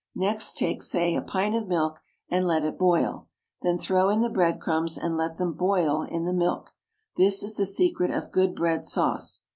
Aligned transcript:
Next 0.15 0.55
take, 0.57 0.81
say, 0.81 1.13
a 1.13 1.21
pint 1.21 1.53
of 1.53 1.67
milk, 1.67 2.01
and 2.27 2.47
let 2.47 2.65
it 2.65 2.75
boil; 2.79 3.27
then 3.61 3.77
throw 3.77 4.09
in 4.09 4.21
the 4.21 4.31
bread 4.31 4.59
crumbs 4.59 4.97
and 4.97 5.15
let 5.15 5.37
them 5.37 5.53
boil 5.53 6.01
in 6.01 6.25
the 6.25 6.33
milk. 6.33 6.73
This 7.17 7.43
is 7.43 7.55
the 7.55 7.67
secret 7.67 8.09
of 8.09 8.31
good 8.31 8.55
bread 8.55 8.83
sauce. 8.83 9.43